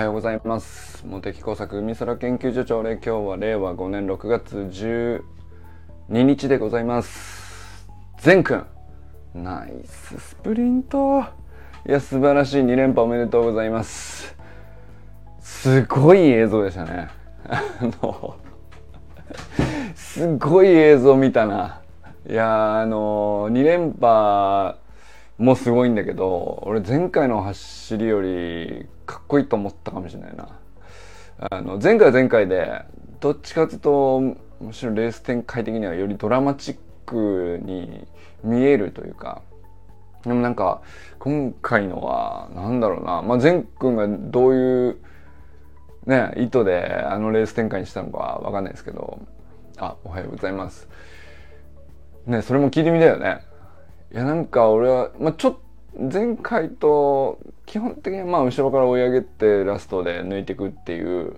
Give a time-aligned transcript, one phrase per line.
[0.00, 1.04] はようございます。
[1.06, 5.20] 茂木工作海空研究所長で今日は令和5年6月12
[6.08, 7.86] 日でございます。
[8.16, 8.66] 善くん。
[9.34, 11.20] ナイススプリント
[11.86, 14.34] いや素晴らしい2連覇おめでとうございます。
[15.38, 17.08] すごい映像でしたね。
[17.46, 17.62] あ
[18.02, 18.36] の
[19.94, 21.82] すごい映像見たな。
[22.26, 24.76] いやあの2連覇
[25.40, 30.48] もすごいんだけど俺前回の走りよりかっこいいと思ったかもしれないな。
[31.50, 32.84] あの前回は前回で
[33.20, 34.20] どっちかというと
[34.60, 36.76] むしろレース展開的にはよりドラマチッ
[37.06, 38.06] クに
[38.44, 39.40] 見えるというか
[40.22, 40.82] でもなんか
[41.18, 44.98] 今回のはなんだろうな、まあ、善くんがどういう
[46.04, 49.18] ね意図であのレース展開にしたのかわかんないですけど。
[49.82, 50.88] あおはようございます。
[52.26, 53.40] ねそれも聞いてみたよね。
[54.12, 55.56] いやなんか俺は、まあ、ちょっ
[56.12, 61.36] 前回と基本的にまあ後ろから追い上げてラストで抜いていくっていう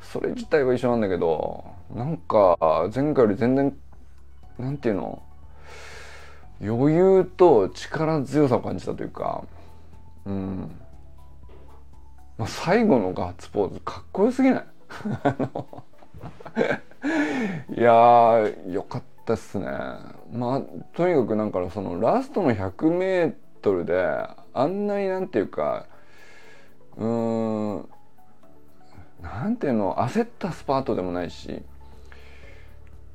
[0.00, 2.56] それ自体は一緒なんだけどなんか
[2.94, 3.76] 前回より全然
[4.58, 5.22] なんていうの？
[6.62, 9.44] 余裕と力強さを感じたというか
[10.24, 10.70] うん。
[12.36, 14.64] まあ最後のガッツポーズかっこよすぎない？
[17.80, 19.13] いやよかった。
[19.32, 19.66] っすね。
[20.32, 20.60] まあ
[20.94, 25.86] とにかくなんかそのラストの 100m であんなになんていうか
[26.96, 27.88] うーん
[29.22, 31.62] なんていうの焦ったスパートでもないし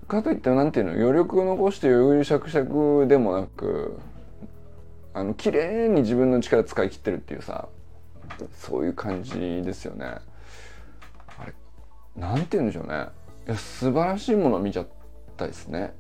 [0.08, 4.00] かといってなんていうの余力を残して余裕しゃくしゃくでもなく
[5.14, 7.70] あの綺麗に自分の力使い切ってるっていうさ
[8.54, 10.06] そういう感じですよね。
[10.06, 11.54] あれ
[12.16, 13.08] なんて言うんでしょうね。
[13.48, 14.99] いや素晴らしいものを見ちゃった
[15.48, 15.94] ですね。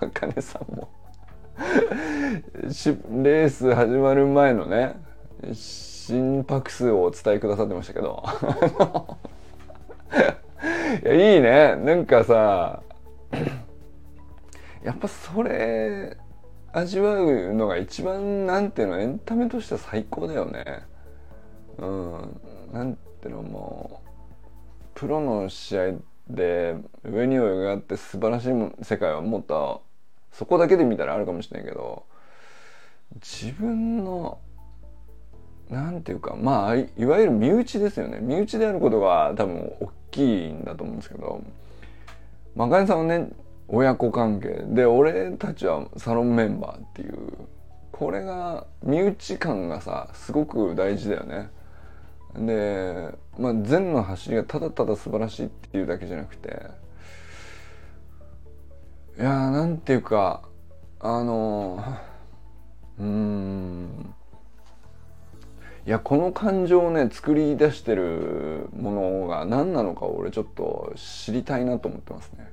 [0.00, 0.88] あかねさんも。
[3.22, 4.96] レース始まる前のね
[5.52, 8.24] 心拍数をお伝えくださってましたけど。
[11.04, 11.76] いやいいね。
[11.76, 12.82] なんかさ
[14.82, 16.16] やっぱそれ
[16.72, 20.84] 味わうのが一番なんていうのエンタメとしては最高だよね。
[21.78, 22.40] うん。
[22.72, 24.08] なんていうのもう
[24.94, 25.92] プロの試合
[26.34, 29.82] で上に上がって素晴らしい世界はもっと
[30.32, 32.04] そこだけで見たらあるかもしれないけど
[33.16, 34.38] 自分の
[35.68, 38.18] なんていうかまあいわゆる身内ですよね。
[38.20, 41.42] 身内であることが多分大きいんだと思うんですけど
[42.54, 43.30] まかねさんはね
[43.68, 44.64] 親子関係。
[44.66, 47.16] で俺たちはサロンメンバーっていう。
[47.92, 51.50] これが身内感がさすごく大事だよね。
[52.36, 56.48] で、まあ、善の走りがただただ素晴らしいっていうだけじゃなくて
[59.18, 60.42] いやーなんていうか
[61.00, 61.84] あの
[62.98, 64.14] うん
[65.86, 72.52] いやこの感情をね作り出してるものが何なのかを俺ちょっと知りたいなと思ってますね。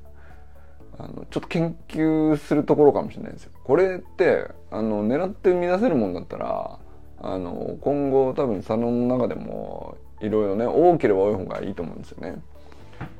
[0.98, 3.52] あのちょっと研究するところかもしれないですよ。
[3.64, 6.80] これってあの狙って生み出せるもんだったら
[7.22, 12.42] あの今後多分サロンの中でもいろいろね多ければ多い方がいいと思うんですよね。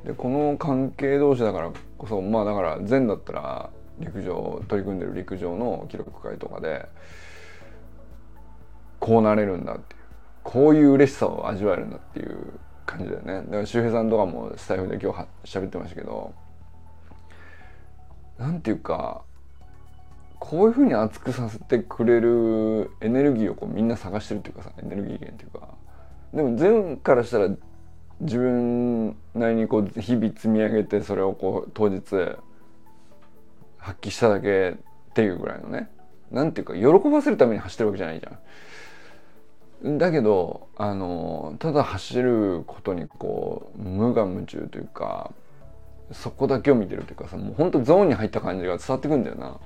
[0.04, 6.86] でこの関係同士だからこそまあだから前だったら陸上取り組んでる陸上の記録会とかで
[8.98, 10.00] こうなれるんだっていう
[10.42, 12.36] こういう嬉しさを味わえるんだっていう
[12.86, 16.32] 感じだよねだから周平さんとかもスタイフで今日は喋ってましたけど
[18.38, 19.22] なんていうか
[20.40, 25.68] こういうふうに熱くさせてくれるエネルギーをこうみんな探してるっていうかさエネルギー源っていうか
[26.32, 27.50] でも全からしたら
[28.20, 32.02] 自分なりにこう日々積み上げてそれをこう当日
[33.76, 34.70] 発揮しただけ
[35.10, 35.90] っていうぐらいのね
[36.30, 39.98] なんていうか喜ばせるために走ってるわけじゃないじゃん。
[39.98, 45.32] だけどあのただ走ることにこう無我夢中というか
[46.12, 49.58] そこだけを見てるというかさもうほんとゾーンに入った感じが伝わってくんだよな。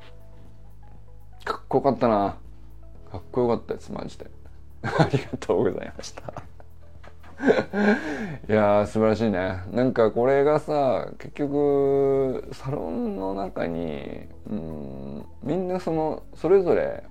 [1.44, 2.36] かっこよかったな。
[3.10, 4.26] かっこよかったですマジで。
[4.82, 6.22] ありがとうございました。
[8.48, 17.02] いや素晴らしいねなんかこれがさ結局サロンの中にうんみんなそのそれぞれ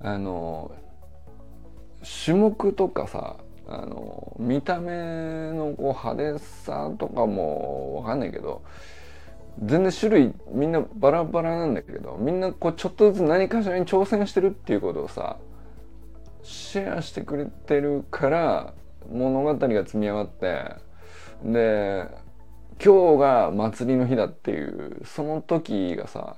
[0.00, 0.72] あの
[2.24, 3.36] 種目とかさ
[3.68, 4.92] あの見た目
[5.52, 8.62] のこう派手さとかも分かんないけど
[9.62, 15.38] 全然種類みんなバラバラなんだけどみんなこうちょっとずつ何かしらに挑戦してるっていうことをさ
[16.42, 18.74] シェアしてくれてるから
[19.10, 20.74] 物語が積み上がって
[21.42, 22.06] で
[22.84, 26.36] 今日が祭りの日だっていうその時がさ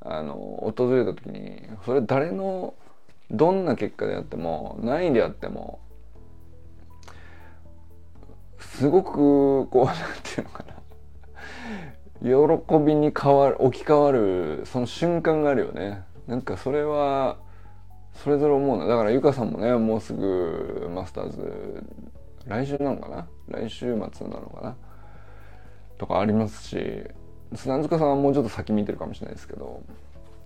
[0.00, 0.34] あの
[0.76, 2.74] 訪れた時にそれ誰の
[3.30, 5.80] どんな結果であっても何位であっても
[8.58, 10.81] すごくこうなんていうのかな。
[12.22, 16.02] 喜びに変わる置き換わるその瞬間があるよね。
[16.26, 17.38] なんかそれは
[18.14, 18.86] それぞれ思うな。
[18.86, 21.84] だからゆかさんもねもうすぐマスターズ
[22.46, 23.28] 来週なのかな？
[23.48, 24.76] 来週末なのかな？
[25.98, 27.02] とかありますし
[27.54, 29.82] 砂塚さんはもうちょっと先見てるかもしれないですけど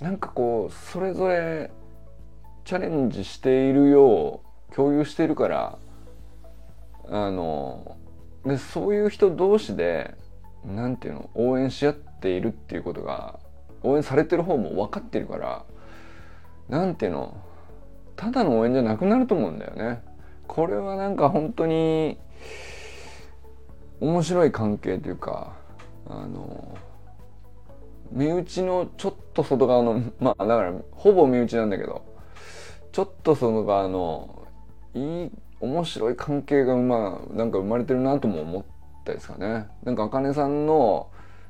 [0.00, 1.70] なんかこうそれぞれ
[2.64, 4.40] チャレンジしているよ
[4.70, 5.78] う共有しているから
[7.08, 7.96] あの
[8.44, 10.14] でそういう人同士で
[10.66, 11.30] 何ていうの？
[11.34, 13.38] 応援し合っているっていうことが
[13.82, 15.64] 応援されてる方も分かってるから
[16.68, 17.36] 何ていうの？
[18.16, 20.02] ただの応援じゃなくなると思うんだよね。
[20.46, 22.18] これはなんか本当に
[24.00, 25.56] 面白い関係というか
[26.08, 26.76] あの
[28.12, 32.04] 身内のちょっと外側のまあだからほぼ身内なんだけど
[32.92, 34.46] ちょっと外側の
[34.94, 35.30] いい
[35.60, 38.75] 面白い関係がまあなんか生まれてるなとも思って
[39.06, 41.08] たですかねなんかあかねさんの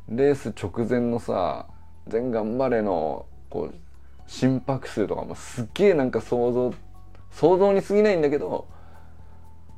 [0.08, 1.66] レース直前のさ
[2.06, 3.74] 「全頑張れの」こう
[4.26, 6.72] 心拍数とかもすっげえなんか想像
[7.30, 8.66] 想像に過ぎないんだけど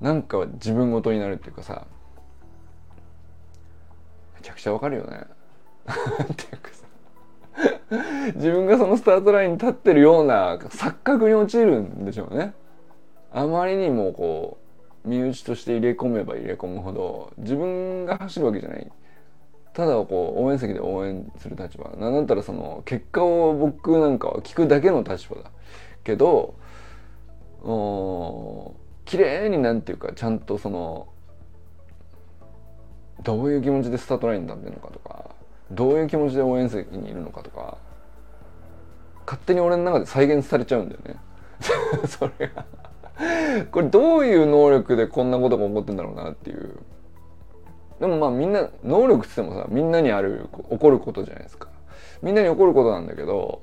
[0.00, 1.86] なんか自分ごとになるっていうかさ
[4.36, 5.22] めちゃくちゃわかるよね。
[5.88, 12.54] っていうかさ自分がそのスタートラインに立ってるような錯覚に陥るんでしょうね。
[13.32, 14.57] あまりにもこう
[15.08, 18.90] 身内として入れ込めば入れ込むほど自分が走るわけじゃない。
[19.72, 25.52] ただこう応援席で応援する立場なんだったらその結果を僕なんかは聞くだけの立場だ
[26.02, 26.56] けど
[29.04, 31.08] 綺麗になんていうかちゃんとその
[33.22, 35.30] どういう気持ちでスタートラインに立ってるのかとか
[35.70, 37.78] どういう気持ちで応援席にいるのかとか
[39.26, 41.16] 勝手に俺の中で再現されちゃうんだよね。
[42.08, 42.64] それが。
[43.72, 46.76] これどういう能力でこんなことが起こってんだろうなっていう。
[48.00, 51.68] でもまあみんな能力っつってもさみんなにある起こることじゃないですか。
[52.22, 53.60] みんなに起こることなんだけど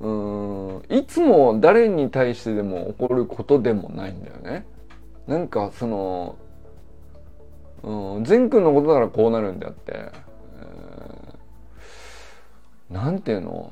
[0.00, 4.66] うんいつも誰に対してでも起こることでもないんだよね。
[5.26, 6.36] なんかその
[7.82, 13.70] うん善くんのことだからこうなるんであって、えー、なんていうの？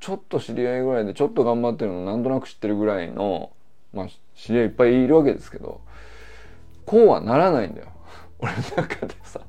[0.00, 3.52] ちょっと知り合いぐらいでちょっと頑張ってるのなんとなく知ってるぐらいの
[3.92, 5.80] まあ知り合いいっぱいいるわけですけど
[6.86, 7.88] こうはならないんだよ。
[8.40, 9.40] 俺の中でさ。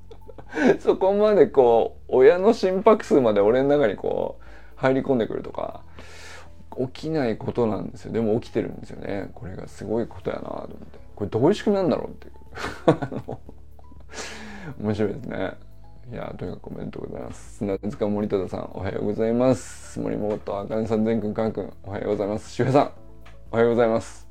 [0.79, 4.43] そこまでこう親の心拍数まで俺の中にこう
[4.75, 5.81] 入り込んでくるとか
[6.93, 8.11] 起きないことなんですよ。
[8.11, 9.31] でも起きてるんですよね。
[9.33, 10.99] これがすごいことやなと思って。
[11.15, 12.35] これどういう仕組みなんだろうっていう。
[14.83, 15.53] 面白いですね。
[16.09, 22.91] いやとにかくおめでとうございます砂塚森忠さんおはようございます森本あかねさん全くんかんくんおはようございます周平さん
[23.51, 24.27] おはようございます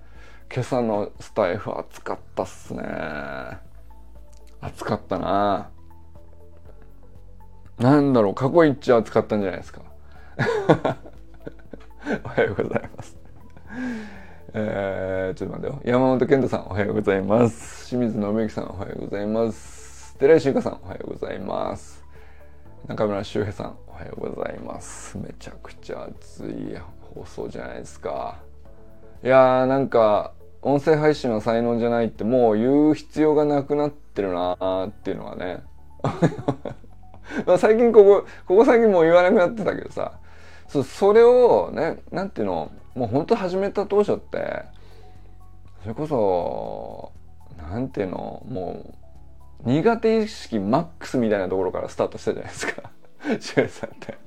[0.52, 2.82] 今朝のスタイフ暑かったっすね
[4.60, 5.70] 暑かったな
[7.78, 9.82] なんだろう過去一暑かったんじゃないですか
[12.24, 13.16] おはようございます。
[14.52, 15.82] えー、ちょっと待ってよ。
[15.84, 17.88] 山本健太さん、おはようございます。
[17.88, 19.79] 清水信之さん、おはようございます。
[20.20, 22.04] 寺井修香さん、おはようございます。
[22.86, 25.16] 中村修平さん、おはようございます。
[25.16, 26.76] めちゃくちゃ熱い
[27.14, 28.36] 放送じゃないですか。
[29.24, 35.62] いやー、なんか、音声配信は才能じゃないってもう言う必要がなくなってるなーっていうのはね。
[37.46, 40.18] ま あ最近ここ、ここ最近もう言わなくなってたけどさ、
[40.68, 44.64] そそれをねなんていうのもう本当始めた当初って
[45.80, 47.12] それこそ
[47.56, 48.99] なんていうのもう
[49.64, 52.90] 苦手意識マックスみたいなところからスタートしたじゃないですか。
[53.40, 54.18] シュさんって。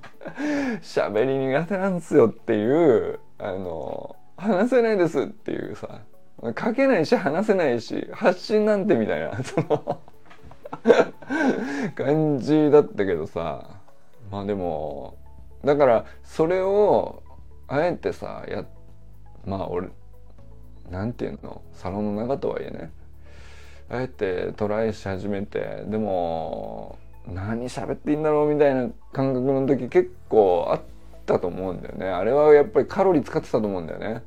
[0.82, 6.02] 喋り苦手なんですよっていうあの話せないですっていうさ。
[6.58, 10.00] 書けないし話せないし発信なんてみたいな その
[11.96, 13.70] 感じだったけどさ。
[14.30, 15.16] まあでも
[15.64, 17.22] だからそれを
[17.68, 18.66] あえてさや
[19.46, 19.90] まあ俺
[20.90, 21.62] なんていうの？
[21.72, 22.92] サロンの中とはいえね。
[23.90, 26.98] あえてトライし始めてでも
[27.28, 30.82] 何喋っていいんだろうみたいな感覚の時結構あっ
[31.26, 34.24] たと思うんだよねあれはやっぱりカロリー使ってたと思うんだよね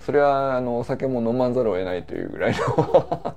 [0.00, 3.34] それはあのお酒も飲まざるを得ないというぐらいの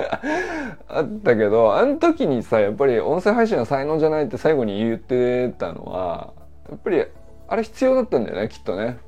[0.88, 6.32] あったけどあの時にさやっぱり音声配信は才能じゃないって最後に言ってたのは
[6.70, 7.04] やっぱり
[7.48, 8.98] あれ必要だったんだよねきっとね。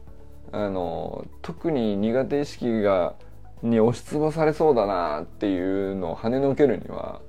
[0.55, 3.15] あの特に苦手意識が
[3.63, 7.21] に押しつぶされそうだなっていうのを跳ねのけるには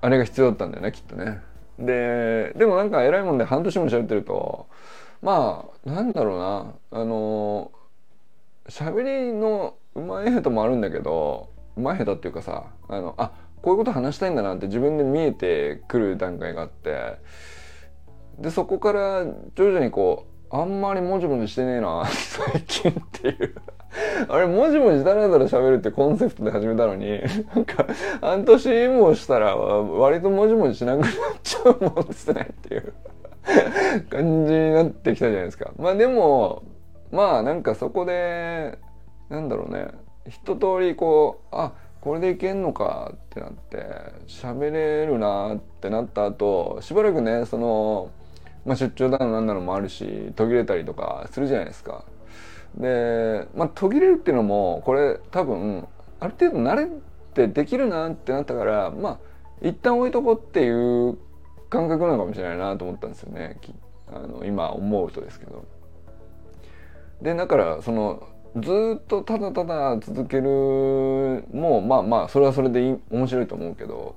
[0.00, 1.40] あれが必要だったんだよねきっとね。
[1.78, 4.66] ででもなんか偉いもんで半年も喋ってると
[5.22, 7.70] まあなんだろうなあの
[8.68, 17.16] 喋りのうまい下手もあるんだけどうまい下手っていうかさあのあこういうこと話したいんだなって自分で見えてくる段階があって
[18.38, 19.24] でそこから
[19.54, 23.54] 徐々にこうあんまりもじもじしてねえな 最近っていう。
[24.28, 27.20] あれもじもじだらだら喋るってコンセプトで始めたのに
[27.54, 27.86] なんか
[28.20, 31.10] 半年もしたら割ともじもじしなくなっ
[31.42, 32.92] ちゃうもんですねっていう。
[34.10, 35.72] 感じになってきたじゃないですか。
[35.78, 36.62] まあでも
[37.10, 38.78] まあなんかそこで
[39.28, 39.88] なんだろうね。
[40.28, 43.86] 一通りこうあこれでいけんのかってなって
[44.26, 48.10] 喋れるなってなった後しばらくねその、
[48.64, 52.04] まあ、出張だのなんなのもあるし途切れたりとかするじゃないですか。
[52.76, 55.86] で、まあ、途切れるっていうのもこれ多分
[56.20, 56.88] ある程度慣れ
[57.34, 59.18] てできるなってなったからまあ
[59.62, 61.18] 一旦置いとこうっていう
[61.68, 63.58] 感覚なのかもしれないなと思ったんですよね
[64.12, 65.64] あの今思うとですけど。
[67.22, 68.26] でだからその
[68.56, 74.16] ずっとただただ続けるもまあまあそれはそれでい面白いと思うけど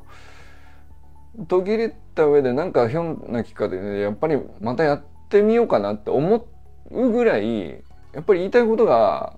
[1.48, 6.48] 途切れた上でなんかひょんなきっかけでやっぱりまたやってみようかなって思
[6.91, 7.70] うぐらい
[8.13, 9.38] やっぱり言いたいことが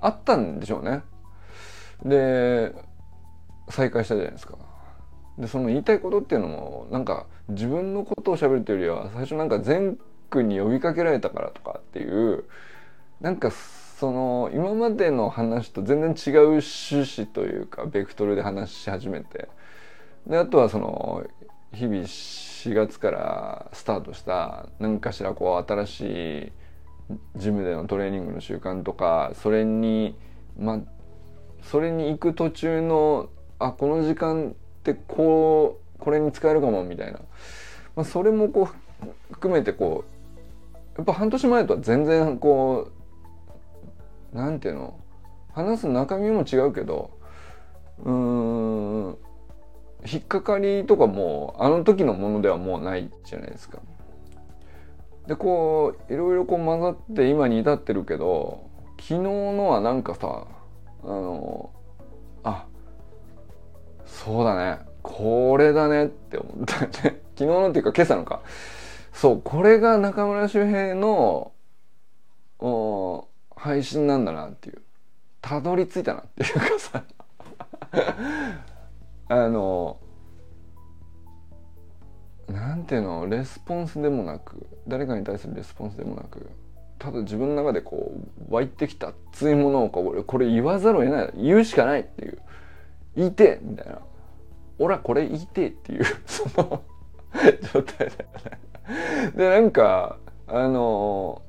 [0.00, 1.02] あったんでしょうね。
[2.04, 2.72] で
[3.68, 4.58] 再開したじゃないですか。
[5.38, 9.98] でその言いたいことっていうのもなんか自分のことを喋るというよりは最初なんか全
[10.30, 12.44] 国に呼びかけられたからとかっていう
[13.20, 19.48] なんかその今までの話と全然違う趣旨というかベクトルで話し始めて
[20.26, 21.24] であとはその
[21.74, 26.00] 日々4月からスタートした何かしらこう新し
[26.48, 26.52] い
[27.36, 30.16] ジムでのトレーニングの習慣とかそれに
[30.58, 30.80] まあ
[31.62, 34.52] それに行く途中のあこの時間っ
[34.82, 37.20] てこうこれに使えるかもみたいな、
[37.96, 38.68] まあ、それもこ
[39.02, 42.90] う含めてこうやっぱ半年前とは全然こ
[44.32, 44.98] うなんていうの
[45.54, 47.10] 話す中身も違うけど
[48.04, 48.12] うー
[49.10, 49.16] ん
[50.10, 53.78] 引っかかりとかもあの時のものではもうないじゃないですか。
[55.26, 58.68] でこういろいろこう混ざって今に至ってるけど
[58.98, 60.46] 昨日のはなんかさ
[61.04, 61.70] あの
[62.42, 62.66] あ
[64.04, 64.80] そうだね。
[65.02, 66.90] これだねって思ったね。
[67.34, 68.42] 昨日のっていうか今朝のか。
[69.12, 71.52] そうこれが中村周平の
[73.56, 74.82] 配信なんだなっていう。
[75.40, 77.04] たどり着いたなっていうかさ。
[79.32, 79.96] あの
[82.48, 86.50] なんていうのレスポンスでもなく誰かに対するレスポンスでもなく
[86.98, 88.12] ただ自分の中でこ
[88.50, 92.38] う湧いてきた熱いものをこれこれ言わざるを得ない言うしかないっていう
[93.16, 94.00] 言いてみたいな
[94.78, 96.82] 俺はこれ言いてっていう その
[97.72, 99.32] 状態だよね。
[99.34, 101.40] でなんかあの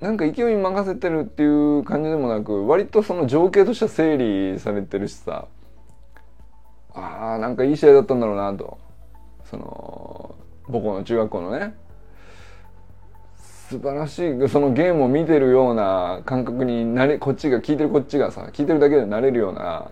[0.00, 5.48] なんか勢いに任せてるっていう感じでもなく割とその情景としては整理されてるしさ
[6.94, 8.78] あーなんかいい試合だったんだろうなと。
[9.44, 10.34] その
[10.66, 11.74] 母校の中学校のね。
[13.36, 14.48] 素晴らしい。
[14.48, 19.90] そのゲームを見てるような感覚になれこっちが聞いてるこっちがさ聞いてるだけでなれるような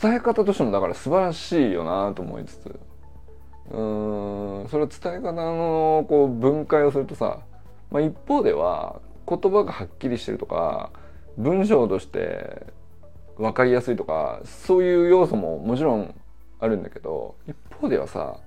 [0.00, 2.80] 伝え方としてもだから素晴らしいよなと思いつつ。
[3.70, 3.82] う
[4.64, 7.40] んそれ伝え方のこう分解をするとさ、
[7.90, 10.90] まあ、一方では言葉がはっきりしてるとか
[11.36, 12.66] 文章として
[13.36, 16.14] 分かりやすいとかそういう要素ももちろん
[16.58, 18.38] あるんだけど一方ではさ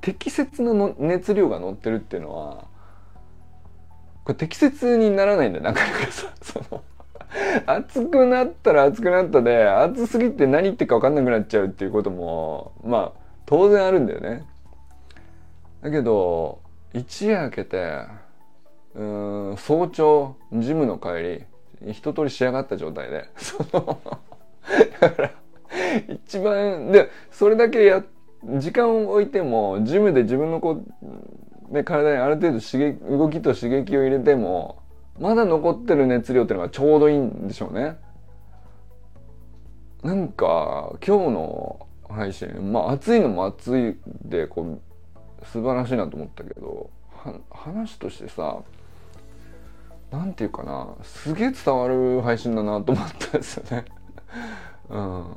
[0.00, 2.64] 適切なの熱量が乗ってるっていうのは
[4.24, 6.82] これ適切にならないんだよなかなかさ その
[7.66, 14.44] 熱くなったら熱くなったで熱すぎて何言ってか分かんなくなっちゃうっていうこともまあ当然あるんだよね。
[15.82, 16.60] だけど
[16.92, 18.02] 一夜明けて
[18.94, 19.04] う
[19.52, 21.44] ん早朝ジムの帰り
[21.84, 23.98] 一通り仕上がった状態でその
[25.00, 25.30] だから
[26.08, 28.02] 一番でそれだけや
[28.58, 30.82] 時間を置いてもジムで自分のこ
[31.70, 34.82] う、ね、体にある程度刺激動きと刺激を入れても
[35.18, 37.96] まだ残ってる熱量っていうのがちょうどいいんでしょうね。
[40.02, 46.90] なんか今日の配信まあ熱いのも熱いでこう素晴らしいなと思ったけど
[47.50, 48.58] 話としてさ
[50.10, 53.84] なんていうかなすげえ伝わる配信だなと思ったんですよね。
[54.88, 55.36] うん、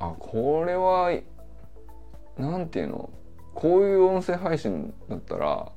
[0.00, 1.12] あこれは
[2.36, 3.10] なんていうの
[3.54, 5.72] こういう音声配信だったら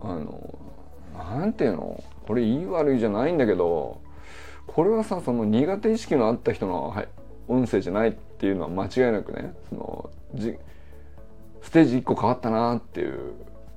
[0.00, 0.58] あの
[1.14, 4.00] なんていうのこれいい悪いじゃないんだけど
[4.66, 7.08] これはさその苦手意識のあった人の、はい、
[7.48, 10.56] 音声じゃないっていうのは間違いなくねそのじ
[11.62, 13.32] ステージ1個変わったなっていう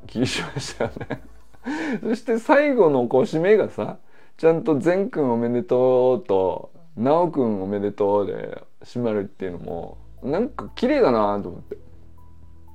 [0.08, 1.22] 気がしましたよね
[2.02, 3.98] そして最後のこう締めがさ
[4.38, 11.78] ちゃんと「善くんおめでとう」と「直くんおめでとう」で締まるっていうのもなんか綺麗だなと思って。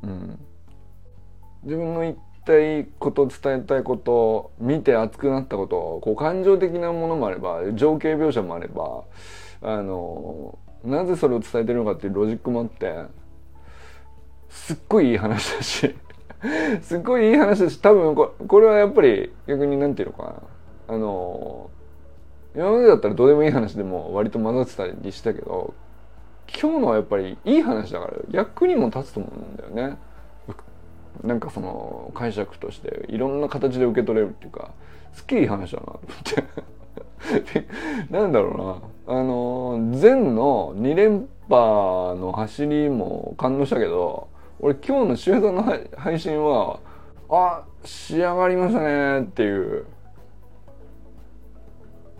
[0.02, 0.38] うん、
[1.64, 9.02] 自分の言いたいこと伝えたいこと見て熱くなったことこう感情的なものもあれば情景描写もあれば
[9.62, 13.04] あのなぜそれを伝えてるのかっていうロジックもあって
[14.48, 15.94] すっごいいい話だし
[16.82, 20.32] すっごいいい話だし多分ここれはやっぱり逆に何て言うのか
[20.88, 20.94] な。
[20.94, 21.70] あの
[22.54, 25.74] 今までだったらどうでもいい話でも割と混ざってたりしたけど
[26.48, 29.98] 今日のはやっぱりいい話だから役にも立つと思うんだよね。
[31.22, 34.70] なんかその解釈としていろんな形で受け取れるっていうか
[35.14, 36.02] すっきり話だなと思っ
[37.42, 37.66] て。
[38.12, 39.18] なんだろうな。
[39.18, 44.28] あの前の2連覇の走りも感動したけど
[44.60, 45.62] 俺今日の周平さんの
[45.96, 46.80] 配信は
[47.28, 49.86] あ仕上がりましたねっていう。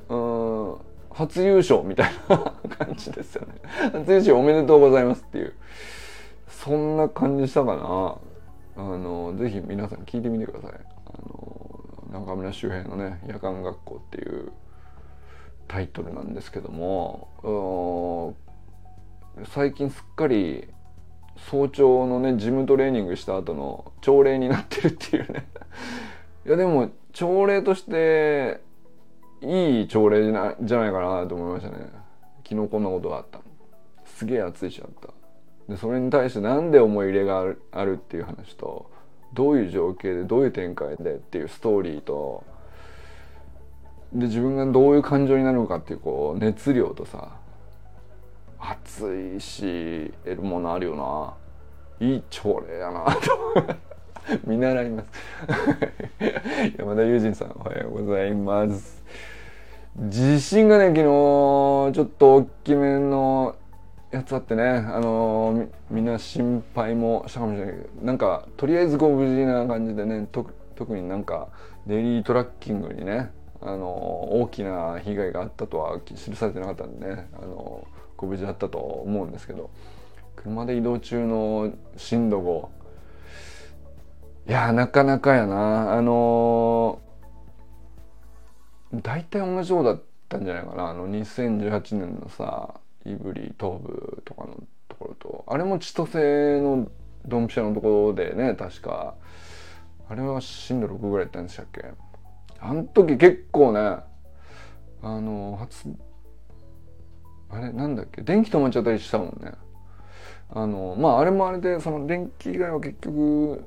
[0.09, 0.77] うん
[1.11, 2.37] 初優勝みたいな
[2.79, 3.55] 感じですよね。
[3.93, 5.55] 初優勝おめでとうございますっていう。
[6.47, 8.17] そんな感じしたかな。
[8.77, 10.73] あのぜひ皆さん聞いてみてください。
[10.73, 11.13] あ
[12.13, 14.53] の中村周平のね「夜間学校」っていう
[15.69, 18.35] タイトルなんですけども
[19.47, 20.69] 最近すっかり
[21.37, 25.47] 早朝のねジムトレーニングした後の朝礼になってるっていうね。
[26.47, 28.61] いやでも朝礼として
[29.41, 31.89] いい朝礼じゃじゃないかなと思いましたね。
[32.49, 33.41] 昨日こんなことがあった。
[34.17, 35.09] すげえ暑いしあった
[35.69, 38.91] でそれに対して何で思い入れがあるあるっていう話と
[39.35, 42.43] どういう情景でどういう展開でっていうストーリーと
[44.15, 47.37] で自分がどういう感情になるのかっていうこう熱量とさ
[48.59, 50.97] 熱いし得るものあるよ
[52.01, 52.07] な。
[52.07, 53.05] いい朝礼やな。
[53.05, 53.77] と
[54.47, 55.09] 見習います。
[56.79, 59.03] 山田友人さんおはようございます。
[60.09, 63.55] 地震がね昨日ちょっと大きめの
[64.11, 64.65] やつあってね。
[64.65, 70.53] あの、みんな心配もしたかもしれないけどなんかとりあえずご無事な感じでね特
[70.97, 71.49] になんか
[71.87, 73.89] デイリートラッキングにねあの、
[74.41, 77.85] 大きな被害があったとは記されてなかったんでね、あの、
[78.17, 79.71] ご無事だったと思うんですけど
[80.37, 82.41] 車で移動中の震度
[84.47, 92.75] 5いやなかなかやなあのー、大体同じようだったんじゃないかなあの2018年のさ
[93.05, 96.89] 胆振東部とかのところとあれも千歳の
[97.27, 99.15] ドンピシャのところでね確か
[100.09, 101.85] あれは震度6ぐらいやったんでしたっけ
[102.61, 105.89] あの時結構ねあの初
[107.51, 108.23] あれなんだっけ？
[108.23, 109.53] 電気止まっちゃったりしたもんね。
[110.51, 113.65] あのまああれもあれでその電気以外は結局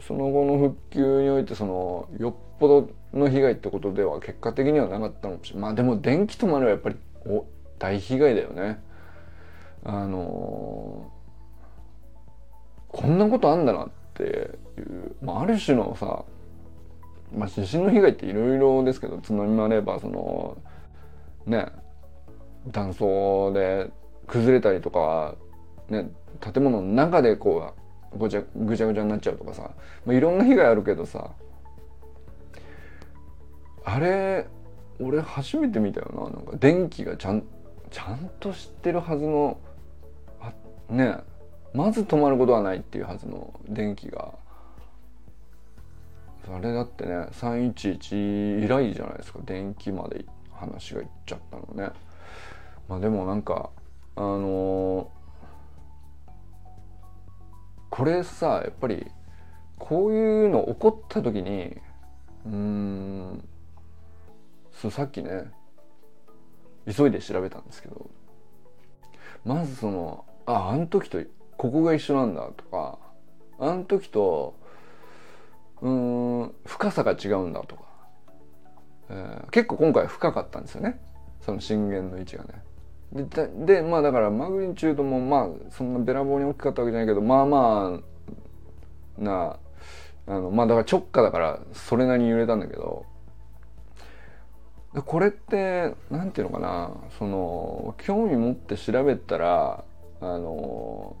[0.00, 7.46] その後の復旧においてそのよっぽどの被害ってことでは結果的にはなかったのもしまあでも電気止まるはやっぱりお
[7.78, 8.82] 大被害だよね。
[9.84, 11.10] あの
[12.88, 14.26] こんなことあんだなってい
[14.80, 16.24] う、まあ、ある種のさ、
[17.36, 20.56] まあ、地震の被害っていろいろですけど津波もあればその
[21.44, 21.66] ね
[22.68, 23.90] 断層で
[24.26, 25.34] 崩れたりとか、
[25.88, 27.74] ね、建物の中でこ
[28.14, 29.70] うごちゃぐちゃぐちゃになっちゃうとかさ、
[30.06, 31.30] まあ、いろんな被害あるけどさ
[33.84, 34.46] あれ
[35.00, 36.22] 俺初めて見たよな。
[36.30, 37.44] なんか電気がちゃん
[37.90, 39.58] ちゃんと知ってるはずの
[40.40, 40.52] あ
[40.88, 41.18] ね
[41.74, 44.32] まず止まることはないっていうはずの電気が。
[46.46, 49.40] あれだってね311以来じゃないですか。
[49.44, 51.92] 電気まで話がいっちゃったのね。
[52.88, 53.70] まあでもなんか
[54.16, 55.10] あの、
[57.90, 59.06] これさやっぱり
[59.78, 61.76] こういうの起こった時に
[62.44, 63.48] うん
[64.72, 65.52] そうさっきね
[66.92, 68.10] 急いで調べたんですけど
[69.44, 71.22] まずそのああの時と
[71.56, 72.98] ここが一緒なんだとか
[73.60, 74.58] あの時と
[75.80, 77.82] うん深さが違うんだとか、
[79.10, 81.00] えー、結構今回深かったんですよね
[81.40, 82.62] その震源の位置がね。
[83.14, 88.00] でまあだからマグニチュードもまあそんなべらぼうに大きかったわけじゃないけどまあま
[89.18, 89.56] あな
[90.26, 93.06] あのまあだから直下だからそれなりに揺れたんだけど
[95.06, 99.84] これって何て言うのかなその興味持って調べたら
[100.20, 101.16] あの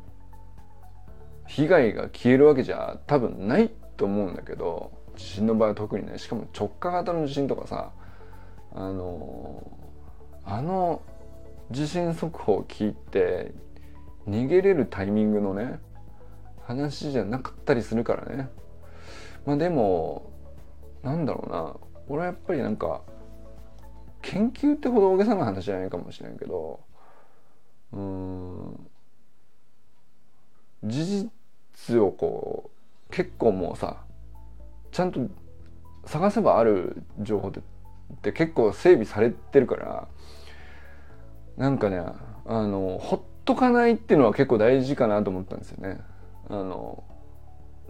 [1.46, 7.92] 被害が消えるわけじゃ多分ないと思うんだけど地震の場合は特にねしかも直下型の地震とかさ
[8.74, 9.62] あの
[10.44, 11.02] あの
[11.70, 13.52] 地震速報を聞いて
[14.28, 15.80] 逃げれるタイミングのね
[16.66, 18.48] 話じゃなかったりするからね。
[19.44, 20.32] まあでも
[21.02, 21.76] なんだろうな。
[22.08, 23.02] 俺はやっぱりなんか
[24.22, 26.80] 研究ってほど大げさな話じゃないかもしれんけど
[27.92, 28.90] うん
[30.82, 31.30] 事
[31.76, 32.70] 実をこ
[33.08, 34.04] う結構もうさ
[34.92, 35.20] ちゃんと
[36.06, 37.52] 探せばある情報っ
[38.20, 40.08] て結構整備されてるから
[41.56, 42.02] なんかね
[42.46, 46.00] あのほっとかないっていうのは結構大事かなと思ったんですよね。
[46.48, 47.04] あの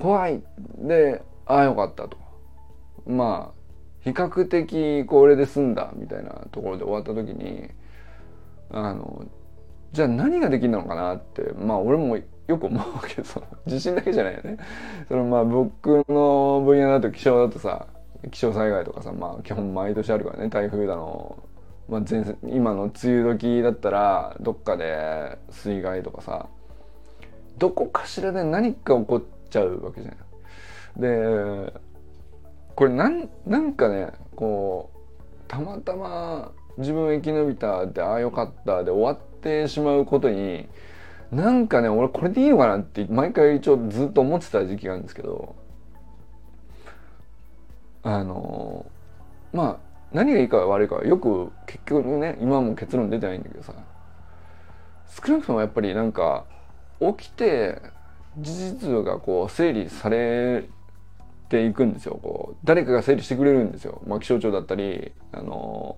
[0.01, 0.43] 怖い
[0.79, 2.17] でああよかったと
[3.07, 3.65] まあ
[4.01, 7.69] 比較的これで済んだみたいなところで終わった時に
[8.71, 9.27] あの
[9.93, 14.59] じゃあ何ができるのかなってまあ俺もよく思うけその地震だけじゃないよね。
[15.09, 17.87] そのまあ僕の分野だと気象だとさ
[18.31, 21.43] 気象災害とかさまあ基本毎年あるからね台風だの、
[21.89, 26.49] まあ、前今の梅雨時だったらどっかで水害とかさ
[27.59, 30.19] どこかしらで何か起こっちゃうわけじゃない。
[30.97, 31.73] で
[32.75, 34.99] これなんなんかねこう
[35.47, 40.69] たまたま自分生き延びたでああよかったで終わってしまうことに
[41.31, 45.55] なんかね俺これでいいのかなって毎回一応ずっと思ってた時期があるんですけど
[48.03, 48.87] あの
[49.53, 53.75] まあ何がいいか悪いかよく結局ね今も結論出てないんだけどさ。
[55.23, 56.45] 少なくともやっぱりなんか
[57.01, 57.81] 起きて
[58.39, 60.65] 事実がこう整理され
[61.49, 62.19] ていくんですよ。
[62.21, 65.97] こう誰かが整理してくれるんですよ、まあ、気象庁だったりあの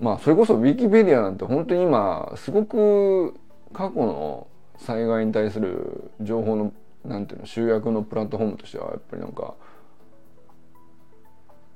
[0.00, 3.34] まあそれこそウィキペディアなんて本当に今すごく
[3.72, 6.72] 過去の災害に対する情報の
[7.04, 9.54] なんていうの集約のプラットフォームとしてはやっぱりなんか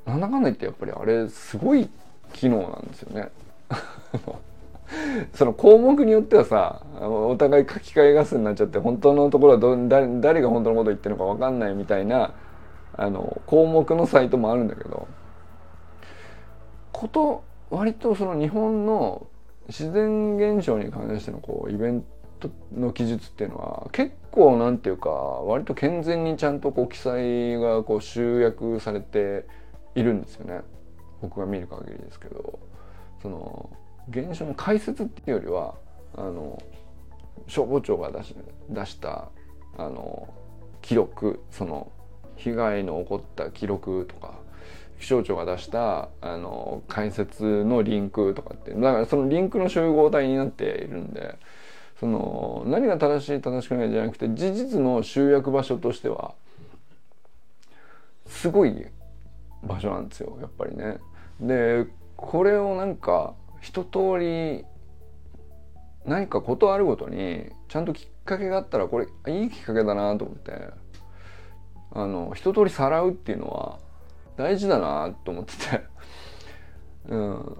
[0.09, 1.89] なんだかんだ言ってやっぱりあれすごい
[2.33, 3.29] 機能なんですよね。
[5.35, 12.33] その項目によってはさお互い書き換え合戦になっちゃって本当のところはど誰誰が本当のこと言ってるのか分かんないみたいな
[12.95, 15.07] あの項目のサイトもあるんだけど
[16.91, 19.27] こと割とその日本の
[19.69, 22.05] 自然現象に関してのこうイベン
[22.41, 29.45] トの記述っていうのは結構なんていうか割と健全にちゃんとこう記載がこう集約されて
[29.99, 30.61] いるんですよね。
[31.21, 32.59] 僕が見る限りですけど。
[33.23, 33.71] その
[34.09, 35.75] 現象の解説っていうよりは
[36.15, 36.61] あの
[37.47, 38.35] 消防庁が出し
[38.71, 39.29] 出した
[39.77, 40.33] あの
[40.83, 41.93] 記録その
[42.37, 44.35] 被害の起こった記録とか
[45.01, 51.37] 気象庁が出したあの解説のリンクとかってだからそのリンクの集合体になっているんで
[52.01, 56.35] その何が正しい正しくないじゃなくて事実の集約場所としては
[58.27, 58.87] すごい
[59.63, 60.99] 場所なんですよやっぱりね。
[61.41, 64.65] でこれをなんか一通り
[66.05, 70.89] 何かことあるごとにちゃんときっかけがあったらこれいいきっかけだなと思って。
[71.91, 73.79] あの一通りさらうっていうのは
[74.37, 75.85] 大事だなと思ってて。
[77.09, 77.59] うん。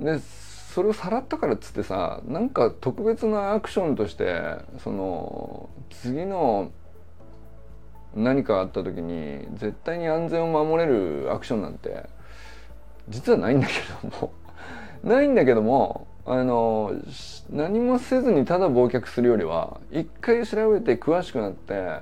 [0.00, 6.72] でそれをさらったからっつってさなんか特別なアクションとしてその次の
[8.14, 12.04] 何かあった時に絶対に安全を守れるアクションなんて
[13.08, 13.72] 実はないんだけ
[14.08, 14.32] ども。
[15.02, 16.92] ないんだけどもあの
[17.50, 21.98] 何もせずにただ忘却するよりは一回調べて詳しくなって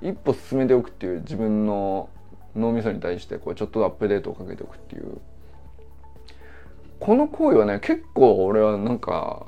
[0.00, 2.08] 一歩進めておくっていう自分の
[2.56, 5.18] 脳みそに対してこうちょっとアップデートをかけておくっていう。
[7.00, 9.46] この行為はね結構俺はなんか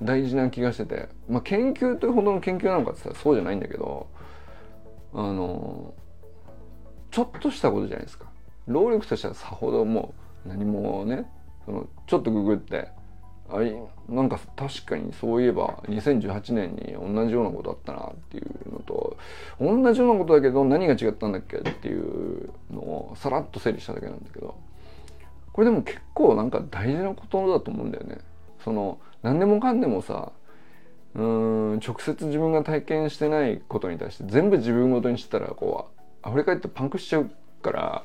[0.00, 1.08] 大事な気がしてて。
[1.28, 4.06] まあ研究というほどの研究なのかって言ったらそうじゃないんだけど
[5.14, 5.94] あの
[7.10, 8.26] ちょっとしたことじゃないですか
[8.66, 11.26] 労力としてはさほどもう何もね
[11.64, 12.88] そのちょっとググって
[13.52, 13.76] あい
[14.08, 19.16] なんか確かにそういえば2018年に同じようなことあったなっていうのと
[19.60, 24.54] 同じようなことだけど何が違ったんだっけっていうのをさらっと整理しただけなんだけど
[25.52, 28.18] これでも結構なんか大事なことだと思うんだよね。
[28.64, 30.32] その何でもかんでもさ
[31.14, 35.90] うん直接自分が体験してないことに対して全部自分ごとにしてたらこ
[36.24, 37.30] う溢れ返ってパンクしちゃう
[37.62, 38.04] から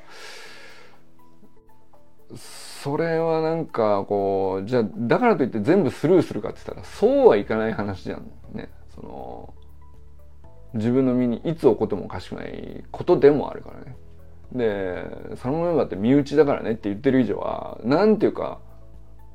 [2.34, 8.68] それはなんかこうじゃあだからといって全部スルーするかって言ったらそうはいかない話じゃんね。
[8.94, 9.54] その
[10.74, 13.96] 自分の身にいつ起こってもおかしくないことでもあるからね。
[14.52, 18.58] でそのメンバーって身内だからねって言ってる以上はなんていうか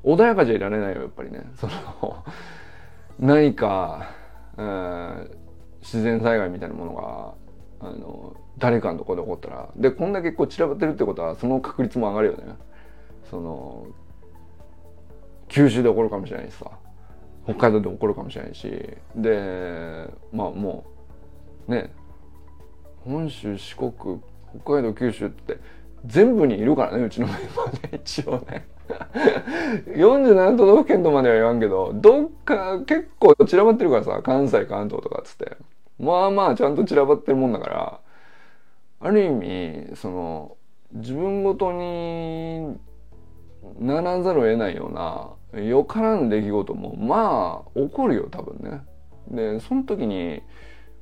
[0.04, 1.40] 穏やかじゃいられないよやっぱりね。
[1.56, 2.24] その
[3.18, 4.10] 何か、
[4.56, 5.30] うん、
[5.80, 7.34] 自然災害みたいなものが
[7.88, 12.54] あの誰かのところで起こったらでこんだけこう散らばってるってことはその確率も上がるよね。
[13.30, 13.86] その
[15.48, 16.70] 九州で起こるかもしれないしさ
[17.44, 18.68] 北海道で起こるかもしれないし
[19.16, 20.84] でまあも
[21.66, 21.92] うね
[23.04, 24.20] 本州四国
[24.62, 25.58] 北海道九州って
[26.06, 28.66] 全部にいるからねうちのメンバーね一応ね
[29.96, 35.56] 47都道府県とまでは言わんけどどっか結構散らばってるからさ関西関東とかっつって
[35.98, 38.00] まあまあちゃんと散らばってるもんだから
[39.00, 40.56] ある意味その
[40.92, 42.76] 自分ごとに
[43.78, 48.82] ならざるを得ないようなよからぬ出来事もまあ起こるよ多分ね。
[49.28, 50.42] でその時に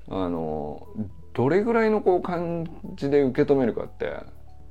[0.08, 0.86] あの
[1.32, 4.16] どれぐらいのこう感じで受け止めるかって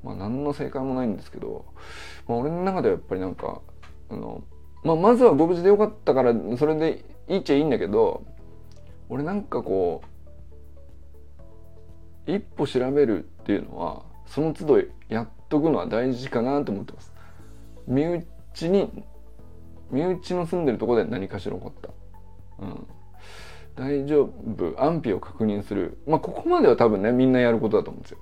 [0.03, 1.65] まあ何の正解もないんですけど、
[2.27, 3.61] まあ、俺の中ではやっぱりなんか
[4.09, 4.43] あの、
[4.83, 8.23] まあ、まずはご無事でよかったからそれでいいっちゃいいんだけど
[9.09, 10.01] 俺なんかこ
[12.27, 17.11] う一歩調べるっていうのはその都度やっとくのは大事かなと思ってます。
[17.87, 19.03] 身内に
[19.89, 21.89] 身内の住んでるとこで何かしら起こった。
[22.63, 22.87] うん
[23.75, 28.17] 大丈夫安否を確認するまあここまでは多分ねみんなやることだと思うんですよ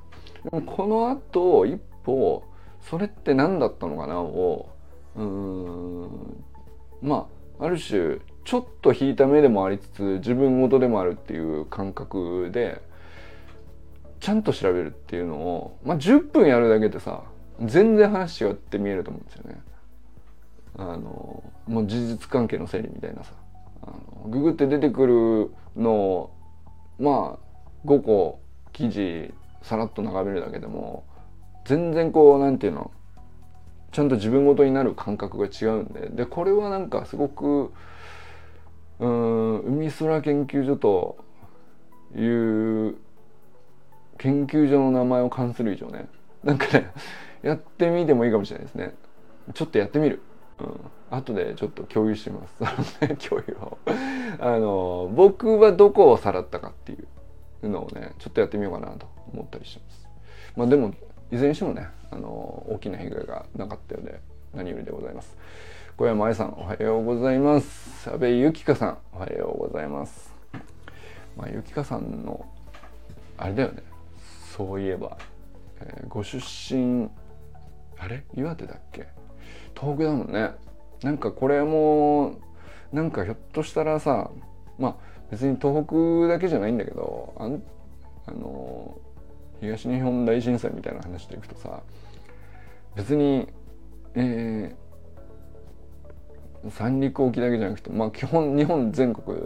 [0.51, 2.43] でもこの後一歩
[2.81, 4.69] それって何だったのかなを
[5.15, 6.43] うーん
[7.01, 7.27] ま
[7.59, 12.81] あある種ちょっと引いた目でもありつつ自分ごとでもあるっていう感覚で
[14.21, 17.23] ちゃんと調べるっていうのをまあ10分やるだけでさ
[17.61, 19.61] 全然話違って見えると思うんですよね。
[20.77, 23.33] あのもう事実関係の整理みたいなさ
[23.81, 26.33] あのググって出てくるのを
[26.99, 28.39] まあ5個
[28.71, 29.33] 記事
[29.67, 31.03] さらっと眺めるだけでも
[31.65, 32.91] 全然こうなんていうの
[33.91, 36.09] ちゃんと自分ごとになる感覚が違うんで。
[36.09, 37.73] でこれはなんかすごく
[38.99, 41.17] うん海空研究所と
[42.15, 42.95] いう
[44.17, 46.07] 研究所の名前を冠する以上ね
[46.43, 46.91] なんかね
[47.43, 48.93] やってみてもいいかもしれないですね。
[49.53, 50.21] ちょっとやってみる。
[50.59, 50.79] うん、
[51.11, 52.59] 後でちょっと共有します。
[53.29, 53.77] 共有を。
[54.39, 57.07] あの、僕はどこをさらったかっていう。
[57.63, 60.07] うのをね、ちょっとやってみようかなと思ったりします。
[60.55, 60.93] まあでも、
[61.31, 62.27] いずれにしてもね、あの、
[62.69, 64.19] 大きな被害がなかったようで、
[64.53, 65.37] 何よりでございます。
[65.97, 68.09] 小山愛さん、おはようございます。
[68.09, 70.33] 安部ゆきかさん、おはようございます。
[71.35, 72.45] まあ、ゆきかさんの、
[73.37, 73.83] あれだよね、
[74.55, 75.17] そういえば、
[75.79, 77.09] えー、ご出身、
[77.99, 78.23] あれ？
[78.35, 79.07] 岩手だっけ？
[79.79, 80.51] 東北だもんね
[81.03, 82.39] なんかこれも
[82.91, 84.31] なんかひょっとしたらさ
[84.79, 84.95] まあ
[85.31, 87.61] 別に東北だけじゃないんだけどあん
[88.25, 88.97] あの
[89.59, 91.81] 東日本大震災みたいな話でいくとさ
[92.95, 93.47] 別に
[94.19, 99.37] えー、三陸沖だけじゃなくてまあ基本日本全国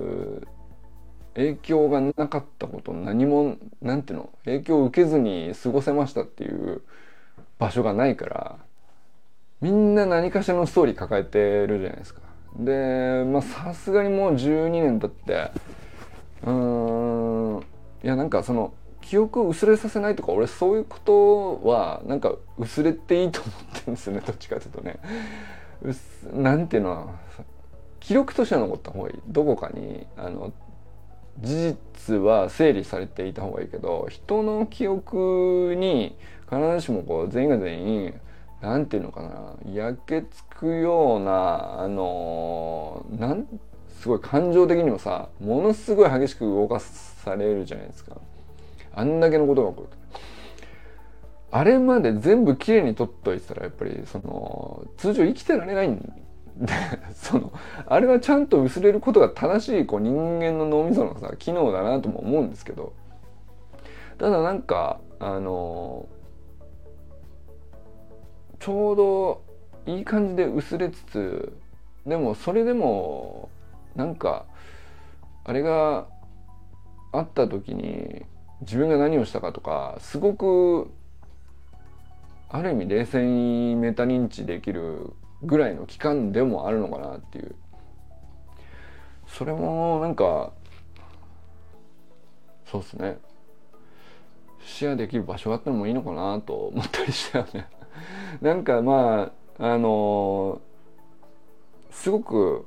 [1.35, 6.81] 影響がなかったこと何もなんていうの影響を受けずに過ごせましたっていう
[7.59, 8.57] 場所がないから
[9.59, 12.21] みんな何かしらのストーリー抱えてるじゃないですか。
[12.57, 15.51] でまあさすがにもう12年経って
[16.45, 17.63] うん
[18.03, 24.99] いやなんかその記憶を薄れさせないとか俺そういうことはなんか薄れていいと思ってるんですよね どっちかというとね。
[26.33, 27.07] なんていうのは
[27.99, 30.53] 記録としては残った方がいいどこかにあの
[31.39, 36.15] 事実は整理されていた方がいいけど人の記憶に
[36.47, 38.21] 必ずしもこう全員が全員
[38.61, 39.55] なんていうのかな。
[39.73, 43.47] 焼けつくようなあのなん
[43.99, 48.17] すごい感情的にもさものすごい激しく動かされるじゃないですか。
[48.93, 49.87] あんだけのことが起こる
[51.51, 56.73] あれまで全部きれいに取っといてたらやっぱりその通常生きてられないんで
[57.13, 57.51] その
[57.85, 62.93] あれはちゃんと薄れることが正しいこう人間の脳みそのさ機能だなとも思うんですけど。
[64.21, 66.05] ただなんかあの
[68.61, 69.41] ちょうど
[69.87, 71.57] いい感じで薄れつつ
[72.05, 73.49] でもそれでも
[73.95, 74.45] なんか
[75.43, 76.07] あれが
[77.11, 78.23] あった時に
[78.61, 80.91] 自分が何をしたかとかすごく
[82.49, 87.55] ある意味冷静にメタ認知できるぐらいの期間でもあるのかなっていう
[89.25, 90.51] それもなんか
[92.71, 93.17] そうっすね。
[94.63, 97.67] シェアできる場所があってもいいのかなと思ったりしたよね。
[98.41, 102.65] なんかまああのー、すごく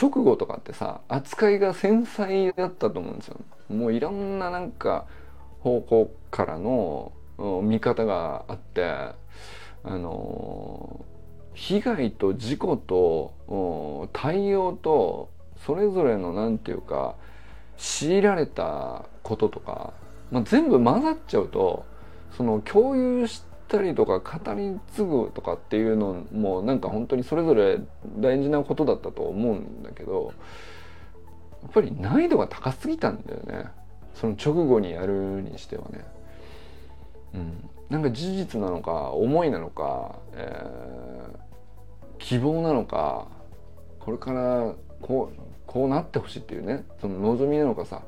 [0.00, 3.36] 直後とかってさ扱いが繊細だったと思うんですよ。
[3.68, 5.06] もういろんななんか
[5.60, 7.12] 方向からの
[7.62, 9.14] 見方があってあ
[9.84, 15.30] のー、被害と事故と対応と
[15.64, 17.14] それぞれの何て言うか
[17.76, 19.92] 強いられたこととか、
[20.30, 21.84] まあ、全部混ざっちゃうと
[22.36, 27.78] その共有したりとか語り継ぐとかっていうのもなんか本当にそれぞれ
[28.18, 30.34] 大事なことだったと思うんだけど
[31.62, 33.70] やっぱり難易度が高すぎたんだよね。
[34.14, 36.04] その直後にやるにしてはね、
[37.34, 41.38] うん、なんか事実なのか思いなのか、えー、
[42.18, 43.28] 希望なのか
[44.00, 46.84] これからこうこうなってほしいっていうね。
[47.00, 48.02] その望みなのかさ。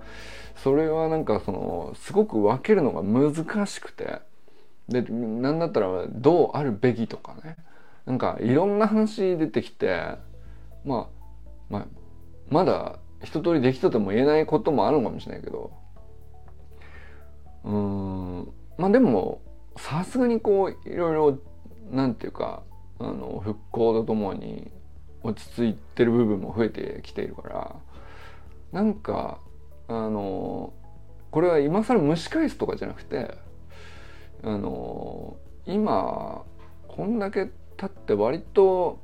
[0.56, 4.20] それはなんかそのすごく分けるのが難しくて。
[4.92, 7.56] でなんだったらどうあるべきとかね。
[8.04, 10.16] なんかいろんな話出てきて
[10.84, 11.22] まあ
[11.70, 11.86] まあ
[12.48, 15.70] まだ一通りできたとも言えないこともあるのかもしれないけど。
[17.64, 19.40] うんまあでも
[19.76, 21.38] さすがにこういろいろ
[21.90, 22.64] なんていうか
[22.98, 24.72] あの復興とともに
[25.22, 27.76] 落ち着いてる部分も増えてきているから
[28.72, 29.38] なんか
[29.88, 30.72] あの
[31.30, 33.36] これは今更蒸し返すとかじゃなくて
[34.44, 36.42] あの今
[36.88, 38.98] こんだけ経って割と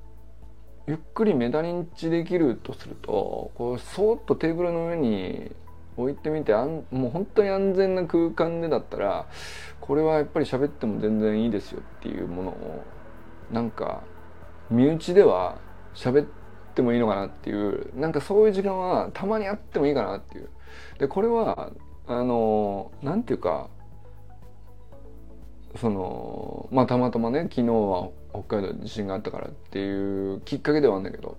[0.86, 5.52] ゆっくりメダリンチできるとするとこうそーっとテーブルの上に
[5.96, 9.26] 置いてみてあんもう本当に安全な空間でだったら
[9.80, 12.84] これはやっぱり喋っても全然いいですよっていうものを
[13.50, 14.02] なんか
[14.70, 15.58] 身内では
[15.94, 16.26] 喋っ
[16.74, 20.48] てもいいのかなっていうなんかそういう時間はたまにあってもいいかなっていう。
[20.98, 21.72] でこれは
[22.06, 23.68] あのなんていうか
[25.76, 31.36] そのまあたまたまね昨日は北海道地震があったからっていうきっかけではあるんだけど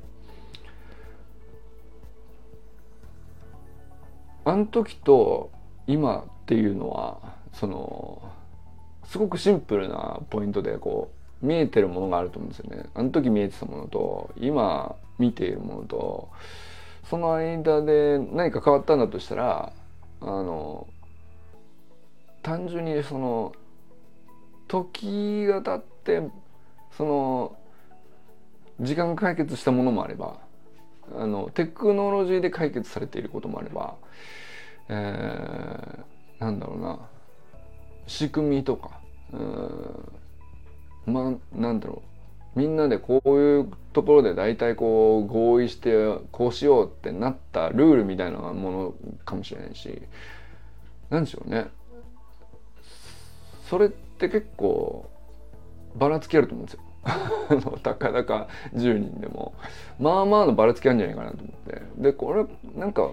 [4.46, 5.52] あの時と
[5.88, 7.18] 今っていうのは
[7.54, 8.22] その
[9.06, 11.12] すごくシンプルなポイントでこ
[11.42, 12.86] う見えてるものがあると思うんですよね。
[12.94, 16.30] あの時見えてたものと今見ているものと
[17.10, 19.74] その間で何か変わったんだとしたら
[20.22, 20.88] あの
[22.44, 23.54] 単純にその
[24.70, 26.30] 時が経って
[26.96, 27.58] その
[28.80, 30.38] 時間解決したものもあれば
[31.18, 33.96] あのテクノロジーで解決されていることもあれば、
[34.88, 37.00] えー、なんだろうな
[38.08, 38.92] 仕組みとか
[39.34, 42.04] うんまあなんだろ
[42.56, 48.94] うみんなでこういうところで大体こう合意してこうしようってなったルールみたいなもの
[49.26, 50.02] かもしれないし
[51.10, 51.70] 何でしょうね。
[53.68, 55.10] それって結構
[55.96, 56.82] ばらつきあると思うんですよ。
[57.82, 59.54] たかだか10人でも
[60.00, 63.10] まあまあのばらつきあるんじゃないかなと思ってでこれなんか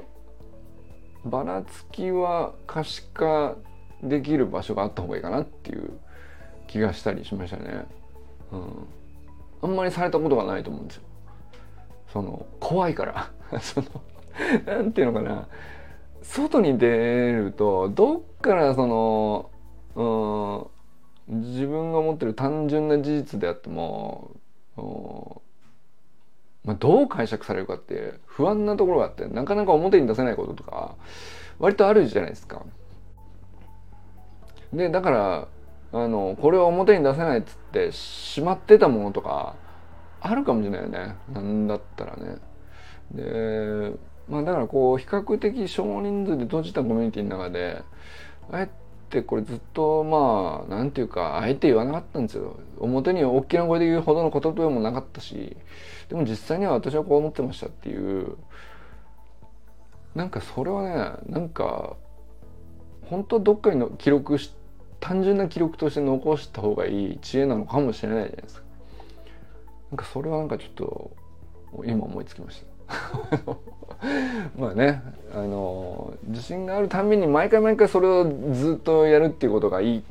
[1.25, 3.55] ばらつきは可視化
[4.03, 5.91] できる場所があった方がいいかなっていう
[6.67, 7.87] 気がしたりしましたね。
[8.53, 8.87] うん、
[9.63, 11.03] あんまりされたことがないと思うんですよ。
[12.13, 13.87] その怖いから その
[14.67, 15.49] なんていうのかな
[16.23, 19.51] 外に出るとどっからその
[19.95, 20.76] うん
[21.29, 24.31] 自分が持ってる単純な事実であっても
[26.67, 30.97] まあ、どう解釈されるかって不安なところがあってなかなか表に出せないこととか
[31.59, 32.67] 割とあるじゃないですか。
[34.73, 35.49] でだから
[35.93, 39.55] あのこれは表に出せないっつってしまってたものとか
[40.21, 42.37] あるかもしれないよねなんだったらね。
[43.13, 43.93] で
[44.29, 47.81] まあだからこう比較的少人数で閉じたコミュニティの中で
[48.51, 48.69] あえ
[49.17, 52.57] てこれずっとまあなんていうかあえて言わなかったんですよ。
[52.79, 55.57] 表に大きな声で言うほどのことでもなかったし
[56.09, 58.37] でも実際には私はこう思ってましたっていう。
[60.15, 61.97] なんかそれはねなんか
[63.03, 64.51] 本当はどっかにの記録し
[64.99, 68.63] 単純な記録として残した方がいい知恵なのかもしれないじゃないですか。
[69.91, 71.11] なんかそれはなんかちょっと
[71.85, 72.76] 今思いつきました。
[74.57, 75.03] まあね
[75.35, 80.05] あの自信があるために毎回毎回それをずっとやるっていうことがいい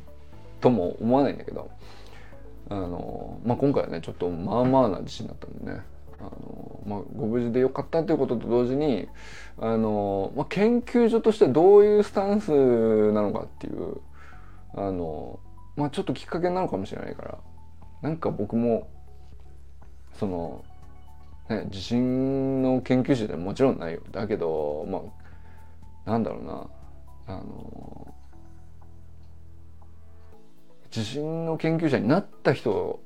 [0.60, 1.70] とも思わないんだけど
[2.68, 5.80] あの、まあ、今回はねちょっとまあまあな自信だったんでね
[6.18, 9.08] あの、まあ、ご無事でよかったということと同時に
[9.58, 12.50] あの、まあ、研究所としてどういうスタンス
[13.12, 14.00] なのかっていう
[14.74, 15.38] あの、
[15.76, 17.38] まあ、ちょっときっかけなのかもしれないから
[18.02, 18.88] なんか僕も
[20.14, 20.64] その
[21.48, 24.00] ね、地震の研究者でももちろんないよ。
[24.10, 25.00] だけどま
[26.06, 26.68] あなんだろうな。
[27.28, 28.14] あの
[30.90, 33.00] 地震の研究者になった人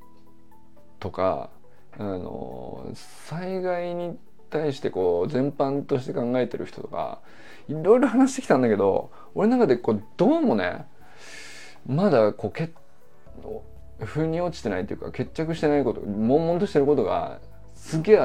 [1.00, 1.50] とか
[1.98, 4.18] あの災害に
[4.50, 7.20] 対してこう全般として考えてる人とか
[7.68, 10.86] いろいろ話してきたんだけど俺の中でこうどうもね
[11.86, 12.70] まだこうけ
[14.00, 17.40] 腑に落ちてないというか決着してないこと悶々としてることが
[17.80, 18.18] すげえ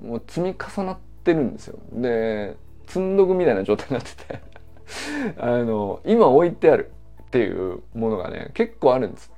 [0.00, 1.78] もう積み重なってるんですよ。
[1.92, 4.56] で積んどくみたいな状態になってて。
[5.38, 6.92] あの今置いてある
[7.22, 9.32] っていうものがね結構あるんです。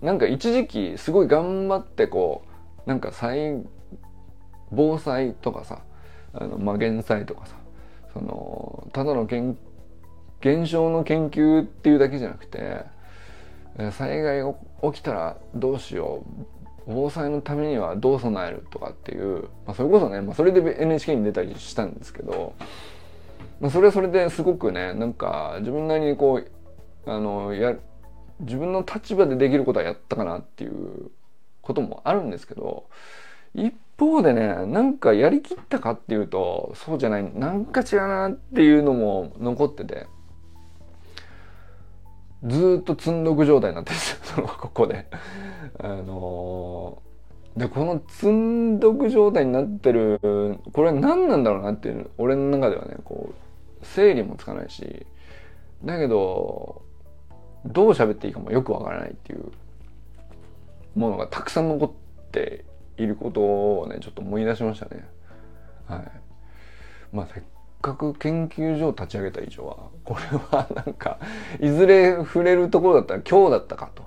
[0.00, 2.42] なんか一時期すごい頑張ってこ
[2.84, 3.62] うなんか災
[4.70, 5.82] 防災とかさ
[6.32, 7.54] あの、まあ、減災とかさ
[8.12, 9.56] そのただのけん
[10.40, 12.84] 現象の研究っていうだけじゃなくて
[13.92, 14.52] 災害が
[14.82, 22.54] 起きたらどうしよう防災のためにはどう備えるとかっていう、まあ、それこそね、まあ、それで NHK に出たりしたんですけど、
[23.60, 26.42] まあ、それはそれですごくねなんか自分なりにこ
[27.06, 27.76] うあのや
[28.40, 31.10] 自分の立場でできることはやったかなっていう
[31.60, 32.86] こともあるんですけど
[33.54, 40.06] 一方でねなんかやりきったかっていうとそうじゃないなんか違うなっていうのも残ってて。
[42.44, 45.06] ずっと積んどく状態になってるんですよそのここで。
[45.78, 50.20] あのー、でこの積んどく状態になってる
[50.72, 55.06] これ何なんだろうなっていう俺の中ではねこう整理もつかないし
[55.84, 56.82] だけど
[57.64, 59.52] どう喋っていいかもよくわからないっていう
[60.94, 62.64] ものがたくさん残って
[62.96, 63.40] いること
[63.80, 65.06] をねちょっと思い出しましたね。
[65.86, 66.12] はい。
[67.12, 67.42] まあせっ
[67.82, 71.18] か研究所を立ち上げた以上はこれはなんか
[71.60, 74.02] いずれ触れるところだったら今日だったかと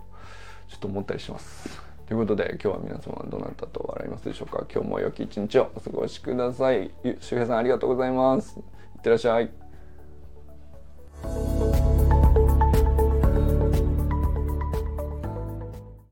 [0.70, 1.86] ちょっと思ったりします。
[2.08, 6.92] ということで今日は皆様はどなたと笑いますでしょうか今日も良き一日をお過ごしください。
[7.20, 8.60] 周平さんありがとうございます。
[8.60, 8.62] い
[9.00, 9.52] ってらっしゃい。